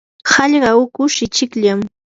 [0.31, 1.79] hallqa hukush ichikllam.